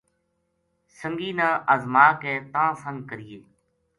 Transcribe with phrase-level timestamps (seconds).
[0.97, 3.39] سنگی نا ازما کے تاں سنگ کرینے